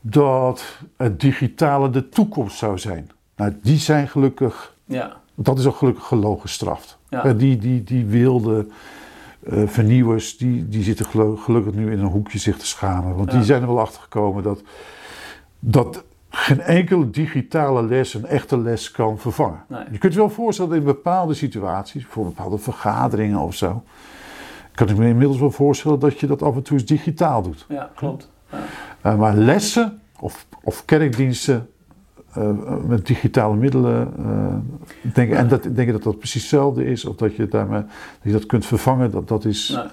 [0.00, 0.64] dat
[0.96, 3.10] het digitale de toekomst zou zijn.
[3.36, 5.16] Nou, die zijn gelukkig, ja.
[5.34, 6.98] dat is ook gelukkig gelogen gestraft.
[7.08, 7.24] Ja.
[7.24, 8.66] Eh, Die, die, die wilde
[9.46, 13.16] eh, vernieuwers, die, die zitten gelu- gelukkig nu in een hoekje zich te schamen.
[13.16, 13.36] Want Ja.
[13.36, 14.62] die zijn er wel achter gekomen dat,
[15.58, 19.64] dat geen enkele digitale les een echte les kan vervangen.
[19.68, 19.84] Nee.
[19.90, 23.82] Je kunt je wel voorstellen dat in bepaalde situaties, voor bepaalde vergaderingen of zo,
[24.74, 27.66] kan ik me inmiddels wel voorstellen dat je dat af en toe eens digitaal doet.
[27.68, 28.30] ja, klopt.
[28.52, 28.58] Ja.
[29.00, 31.68] Eh, maar lessen of, of kerkdiensten
[32.34, 32.50] eh,
[32.86, 37.16] met digitale middelen, eh, denk, en dat, denk je dat dat precies hetzelfde is, of
[37.16, 37.88] dat je, daarmee, dat,
[38.22, 39.68] je dat kunt vervangen, dat, dat is.
[39.68, 39.84] Nee.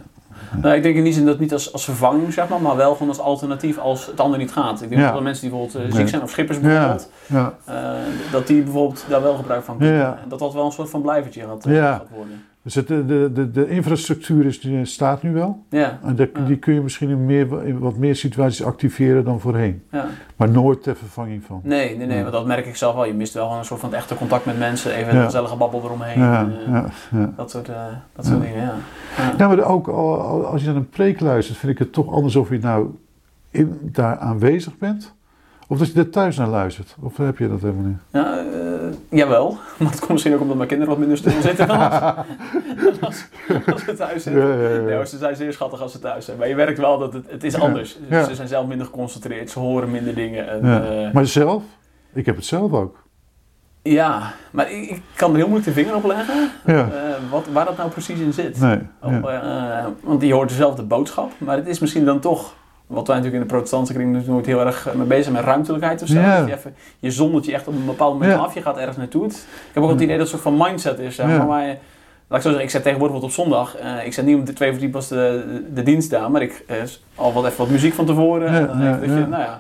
[0.62, 2.92] Nee, ik denk in die zin dat niet als, als vervanging, zeg maar, maar wel
[2.92, 4.82] gewoon als alternatief als het ander niet gaat.
[4.82, 5.06] Ik denk Ja.
[5.06, 7.92] dat wel mensen die bijvoorbeeld eh, ziek zijn of schippers bijvoorbeeld, ja, eh,
[8.32, 10.06] dat die bijvoorbeeld daar wel gebruik van kunnen.
[10.22, 11.92] En dat dat wel een soort van blijvertje gaat, eh, Ja.
[11.94, 12.44] gaat worden.
[12.64, 15.64] Dus het, de, de, de, infrastructuur is, die staat nu wel.
[15.70, 16.46] Ja, En de- Ja.
[16.46, 19.84] die kun je misschien in, meer, in wat meer situaties activeren dan voorheen.
[19.92, 20.06] ja.
[20.36, 21.62] Maar nooit ter vervanging van.
[21.64, 23.06] Nee, nee, nee, want dat merk ik zelf wel.
[23.06, 25.82] Je mist wel een soort van het echte contact met mensen, even een gezellige babbel
[25.84, 26.20] eromheen.
[26.20, 27.34] Ja, eh, ja, ja.
[27.36, 27.76] Dat soort, eh,
[28.16, 28.74] dat soort dingen, ja.
[29.18, 29.34] ja.
[29.38, 32.14] Ja, maar ook al- al- als je naar een preek luistert, vind ik het toch
[32.14, 32.88] anders of je nou
[33.50, 35.14] in, daar aanwezig bent.
[35.68, 36.96] Of dat je er thuis naar luistert.
[37.00, 37.98] Of heb je dat helemaal niet?
[38.12, 38.46] Ja, eh,
[39.10, 39.58] jawel.
[39.78, 42.94] Maar het komt misschien ook omdat mijn kinderen wat minder stil zitten dan als, dan
[43.02, 43.26] als,
[43.74, 44.48] als ze thuis zitten.
[44.48, 44.80] Ja, ja, ja.
[44.82, 46.38] Nee, hoor, ze zijn zeer schattig als ze thuis zijn.
[46.38, 47.98] Maar je merkt wel dat het, het is anders.
[48.10, 50.50] Ze zijn zelf minder geconcentreerd, ze horen minder dingen.
[50.50, 50.84] En, Ja.
[51.08, 51.64] eh, Maar zelf?
[52.14, 53.04] Ik heb het zelf ook.
[53.82, 56.74] ja, maar ik, ik kan er heel moeilijk de vinger op leggen Ja.
[56.74, 56.90] eh,
[57.30, 58.60] wat, waar dat nou precies in zit.
[58.60, 58.80] Nee.
[59.04, 59.22] Ja.
[59.82, 62.54] eh, want die hoort dezelfde boodschap, maar het is misschien dan toch...
[62.92, 65.44] Wat wij natuurlijk in de protestantse kring dus nooit heel erg mee bezig zijn met
[65.46, 66.20] ruimtelijkheid of zo.
[66.46, 69.26] Je, even, je zondert je echt op een bepaald moment af, je gaat ergens naartoe.
[69.26, 69.34] Ik
[69.74, 71.16] heb ook het idee dat het een soort van mindset is.
[71.16, 71.76] Zeg maar, waar je-
[72.28, 73.78] laat ik zo zeggen, ik zet tegenwoordig wat op zondag.
[73.78, 76.32] eh, ik zet niet om de twee voor drie pas de, de, de dienst aan,
[76.32, 76.76] maar ik eh,
[77.16, 78.52] al wat even wat muziek van tevoren.
[78.54, 79.60] Ja, en ja, dat je, nou ja,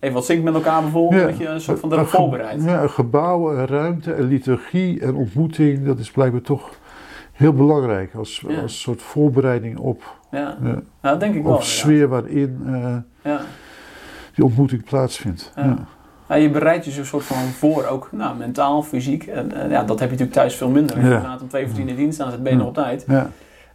[0.00, 2.64] even wat zingt met elkaar bijvoorbeeld, dat je een soort van erop voorbereidt.
[2.64, 6.70] Ja, een gebouw, een ruimte, een liturgie en ontmoeting, dat is blijkbaar toch
[7.42, 8.60] heel belangrijk als, Ja.
[8.60, 10.56] als soort voorbereiding op, Ja,
[11.00, 11.54] dat denk ik wel.
[11.54, 12.96] op sfeer waarin eh,
[13.32, 13.40] Ja.
[14.34, 15.52] die ontmoeting plaatsvindt.
[15.56, 16.36] Ja.
[16.36, 19.26] Je bereidt je zo'n soort van voor, ook nou, mentaal, fysiek.
[19.26, 20.96] En, eh, ja, dat heb je natuurlijk thuis veel minder.
[20.96, 21.02] Ja.
[21.02, 23.04] inderdaad om twee voor tien in dienst staan, zit ben je nog op tijd.
[23.08, 23.30] Ja.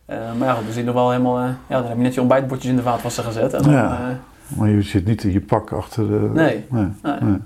[0.05, 1.37] Eh, maar ja, goed, dan zit nog wel helemaal...
[1.39, 3.53] eh, ja, dan heb je net je ontbijtbordjes in de vaatwasser gezet.
[3.53, 3.91] En dan, Ja.
[4.09, 6.29] eh, Maar je zit niet in je pak achter de...
[6.33, 6.65] Nee.
[6.69, 6.87] nee.
[7.03, 7.13] nee.
[7.21, 7.37] nee.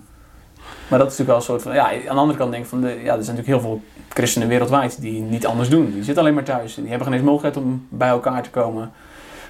[0.92, 1.74] Maar dat is natuurlijk wel een soort van...
[1.74, 2.82] Ja, aan de andere kant denk ik van...
[2.82, 5.92] De, ja, er zijn natuurlijk heel veel christenen wereldwijd die niet anders doen.
[5.92, 6.76] Die zitten alleen maar thuis.
[6.76, 8.92] Die hebben geen eens mogelijkheid om bij elkaar te komen.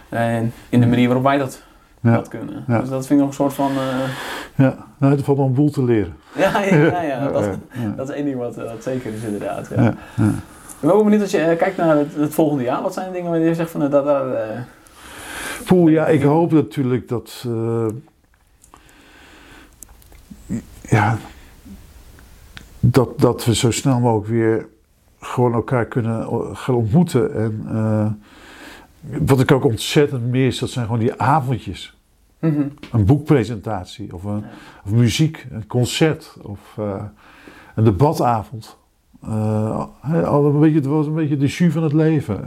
[0.09, 1.63] En in de manier waarop wij dat,
[1.99, 2.11] Ja.
[2.15, 2.63] dat kunnen.
[2.67, 2.79] Ja.
[2.79, 3.71] Dus dat vind ik nog een soort van...
[3.71, 4.09] eh,
[4.65, 6.15] Ja, nou, er valt nog een boel te leren.
[6.35, 7.49] ja, ja, ja, dat,
[7.95, 9.69] dat is één ding wat, eh, wat zeker is inderdaad.
[9.75, 9.89] Ja.
[10.81, 12.81] Ik ben ook benieuwd als je eh, kijkt naar het, het volgende jaar.
[12.81, 13.83] Wat zijn de dingen waar je zegt van...
[13.83, 14.59] eh, dat, daar, eh,
[15.65, 17.45] Poeh, ja, ik hoop natuurlijk dat.
[20.81, 21.17] Ja.
[22.79, 24.67] Dat, dat we zo snel mogelijk weer
[25.19, 27.33] gewoon elkaar kunnen gaan ontmoeten.
[27.35, 28.11] En eh,
[29.27, 31.97] wat ik ook ontzettend mis, dat zijn gewoon die avondjes.
[32.39, 32.67] mhm.
[32.91, 34.43] Een boekpresentatie of, een,
[34.85, 37.03] of muziek, een concert of eh,
[37.75, 38.77] een debatavond.
[40.25, 42.43] Al een beetje, het was een beetje de jus van het leven.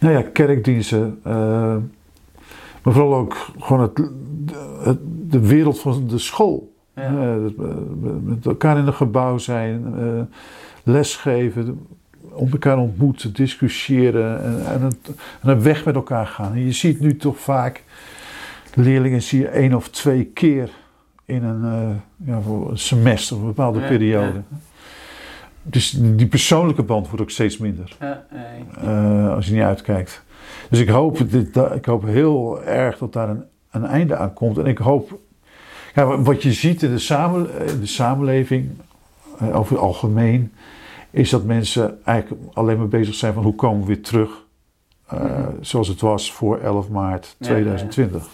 [0.00, 1.18] Nou ja, kerkdiensten.
[2.82, 4.10] maar vooral ook gewoon het,
[4.82, 4.98] het-
[5.30, 6.76] de wereld van de school.
[6.94, 7.02] Ja.
[7.02, 7.34] Eh,
[8.22, 10.20] met elkaar in een gebouw zijn, eh,
[10.82, 11.86] lesgeven,
[12.32, 14.96] om elkaar ontmoeten, discussiëren en, en, een,
[15.40, 16.52] en een weg met elkaar gaan.
[16.52, 17.84] En je ziet nu toch vaak
[18.74, 20.70] leerlingen zie je één of twee keer
[21.24, 24.42] in een, eh, ja, voor een semester of een bepaalde Ja, periode.
[25.62, 27.96] Dus die persoonlijke band wordt ook steeds minder
[29.34, 30.24] als je niet uitkijkt.
[30.70, 34.58] Dus ik hoop, dit, ik hoop heel erg dat daar een, een einde aan komt.
[34.58, 35.18] En ik hoop,
[35.94, 38.70] ja, wa- wat je ziet in de, samen, in de samenleving,
[39.38, 40.52] eh, over het algemeen,
[41.10, 44.30] is dat mensen eigenlijk alleen maar bezig zijn van hoe komen we weer terug
[45.06, 45.48] eh, Mhm.
[45.60, 48.26] zoals het was voor 11 maart Ja, 2020.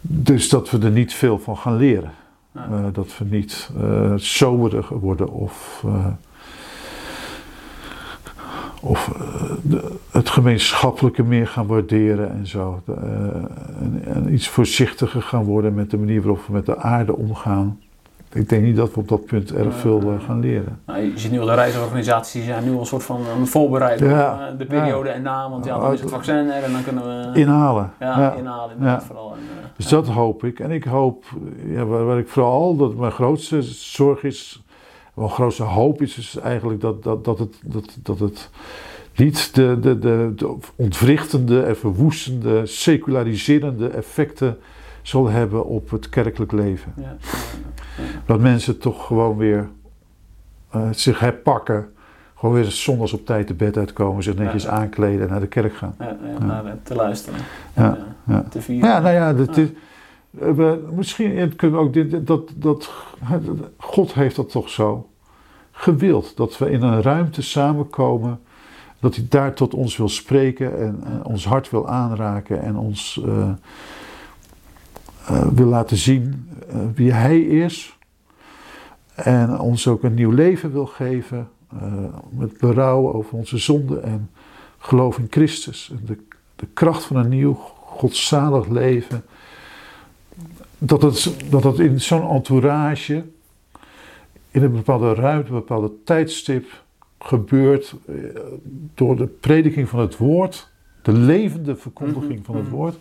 [0.00, 2.12] Dus dat we er niet veel van gaan leren.
[2.52, 2.68] Ja.
[2.70, 6.06] Eh, dat we niet eh soberig worden of, eh,
[8.84, 12.80] of eh, de- het gemeenschappelijke meer gaan waarderen en zo.
[12.84, 13.02] De, eh,
[13.82, 17.78] en, en iets voorzichtiger gaan worden met de manier waarop we met de aarde omgaan.
[18.32, 20.78] Ik denk niet dat we op dat punt erg veel eh, gaan leren.
[20.86, 24.08] Nou, je ziet nu al de reisorganisaties zijn nu al een soort van het voorbereiden
[24.08, 25.50] Ja, de periode en na.
[25.50, 27.90] Want ja, dan is het vaccin er en dan kunnen we Inhalen.
[28.00, 29.06] ja, inhalen inderdaad Ja.
[29.06, 29.32] vooral.
[29.32, 29.38] En,
[29.76, 30.58] Dus dat hoop ik.
[30.60, 31.24] En ik hoop,
[31.66, 34.62] ja, waar, waar ik vooral, dat mijn grootste zorg is,
[35.14, 38.50] mijn grootste hoop is, is eigenlijk dat, dat, dat, het, dat, dat het
[39.16, 44.58] niet de, de, de, de ontwrichtende en verwoestende, seculariserende effecten
[45.02, 46.92] zal hebben op het kerkelijk leven.
[46.96, 49.68] Ja, ja, Dat mensen toch gewoon weer
[50.70, 51.88] eh, zich herpakken,
[52.34, 55.74] gewoon weer zondags op tijd de bed uitkomen, zich netjes aankleden en naar de kerk
[55.76, 55.94] gaan.
[55.98, 57.40] ja, naar, te luisteren.
[57.74, 58.44] Ja.
[58.48, 58.88] Te vieren.
[58.88, 59.68] Ja, nou ja, dat is,
[60.34, 62.92] we, misschien eh, kunnen we ook dit, dat, dat
[63.76, 65.08] God heeft dat toch zo
[65.70, 66.36] gewild.
[66.36, 68.40] Dat we in een ruimte samenkomen,
[69.00, 73.22] dat hij daar tot ons wil spreken en eh, ons hart wil aanraken en ons
[73.26, 73.50] eh,
[75.26, 77.98] eh, wil laten zien eh, wie hij is.
[79.14, 81.92] En ons ook een nieuw leven wil geven, eh,
[82.30, 84.30] met berouw over onze zonde en
[84.78, 85.90] geloof in Christus.
[85.90, 86.18] En de,
[86.56, 89.24] de kracht van een nieuw godzalig leven.
[90.86, 93.24] Dat het, dat het in zo'n entourage,
[94.50, 96.82] in een bepaalde ruimte, een bepaalde tijdstip
[97.18, 98.14] gebeurt eh,
[98.94, 100.70] door de prediking van het woord,
[101.02, 102.74] de levende verkondiging van het Mhm.
[102.74, 102.96] woord.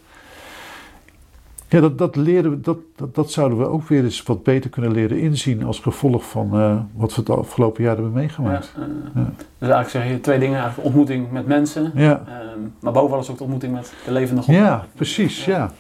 [1.70, 4.70] Ja, dat, dat, leren we, dat, dat, dat zouden we ook weer eens wat beter
[4.70, 8.74] kunnen leren inzien als gevolg van eh, wat we het afgelopen jaar hebben Ja, meegemaakt.
[8.76, 8.82] eh,
[9.16, 9.32] Ja.
[9.58, 10.74] Dus eigenlijk zeg je twee dingen.
[10.78, 11.92] Ontmoeting met mensen.
[11.96, 12.24] Ja.
[12.28, 14.56] ehm, maar bovenal is ook de ontmoeting met de levende God.
[14.56, 15.72] Ja, precies, ja.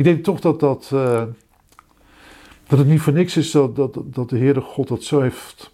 [0.00, 1.22] Ik denk toch dat, dat, eh,
[2.66, 5.72] dat het niet voor niks is dat, dat, dat de Heere God dat zo heeft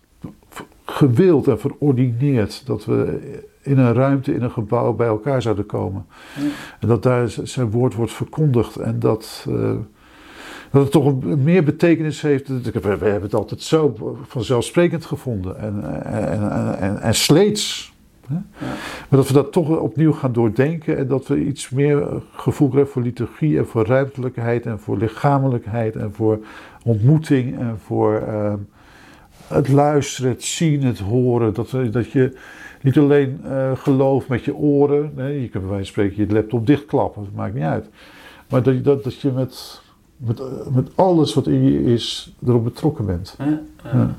[0.84, 2.66] gewild en verordineerd.
[2.66, 3.20] Dat we
[3.62, 6.06] in een ruimte, in een gebouw bij elkaar zouden komen.
[6.36, 6.42] Ja.
[6.80, 8.76] En dat daar zijn woord wordt verkondigd.
[8.76, 9.74] En dat, eh,
[10.70, 12.48] dat het toch meer betekenis heeft.
[12.48, 13.94] We, we hebben het altijd zo
[14.26, 15.58] vanzelfsprekend gevonden.
[15.58, 17.94] En, en, en, en, en sleets.
[18.28, 18.34] Hè?
[19.08, 20.96] Maar dat we dat toch opnieuw gaan doordenken.
[20.98, 24.66] En dat we iets meer gevoel krijgen voor liturgie en voor ruimtelijkheid.
[24.66, 25.96] En voor lichamelijkheid.
[25.96, 26.38] En voor
[26.84, 27.58] ontmoeting.
[27.58, 28.54] En voor eh,
[29.46, 31.54] het luisteren, het zien, het horen.
[31.54, 32.36] Dat, we- dat je
[32.82, 35.12] niet alleen eh, gelooft met je oren.
[35.14, 37.22] Nee, je kunt bij wijze van spreken je laptop dichtklappen.
[37.22, 37.88] Dat maakt niet uit.
[38.48, 39.80] Maar dat, je- dat, dat je met,
[40.16, 43.34] met, eh, met alles wat in je is erop betrokken bent.
[43.38, 43.44] Ja,
[43.84, 43.90] ja.
[43.92, 44.16] Ja.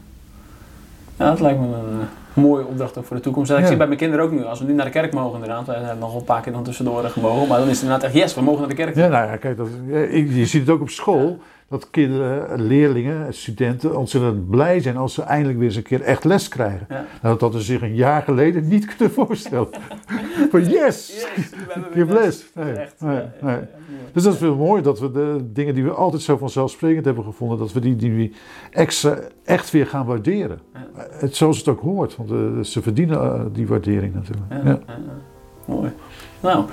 [1.17, 2.05] Ja, dat lijkt me een eh,
[2.37, 3.51] mooie opdracht ook voor de toekomst.
[3.51, 5.33] En ik zie bij mijn kinderen ook nu, als we nu naar de kerk mogen
[5.33, 7.83] inderdaad, wij zijn nog wel een paar keer dan tussendoor gemogen, maar dan is het
[7.83, 8.95] inderdaad echt, yes, we mogen naar de kerk.
[8.95, 9.67] Ja, nou ja, kijk, dat,
[10.09, 11.37] ik- je ziet het ook op school.
[11.69, 16.23] Dat kinderen, leerlingen, studenten ontzettend blij zijn als ze eindelijk weer eens een keer echt
[16.23, 16.85] les krijgen.
[16.89, 16.95] Ja.
[16.95, 19.67] Nou, dat hadden ze zich een jaar geleden niet kunnen voorstellen.
[20.51, 22.45] Van yes, Yes, hebben hebt les.
[22.53, 23.57] Nee, nee, nee.
[24.13, 27.23] Dus dat is veel mooi dat we de dingen die we altijd zo vanzelfsprekend hebben
[27.23, 28.33] gevonden, dat we die, die
[28.71, 30.59] extra echt weer gaan waarderen.
[31.09, 34.45] Het, zoals het ook hoort, want eh, ze verdienen eh, die waardering natuurlijk.
[34.63, 34.79] Ja.
[35.65, 35.91] Mooi.
[36.39, 36.65] Nou,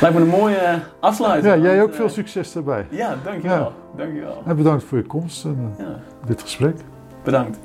[0.00, 1.54] lijkt me een mooie eh, afsluiting.
[1.54, 2.86] ja jij ook eh, veel succes daarbij.
[2.90, 3.72] Ja, dankjewel.
[3.96, 4.42] Dankjewel.
[4.46, 5.86] En bedankt voor je komst en eh,
[6.26, 6.76] dit gesprek.
[7.24, 7.58] bedankt.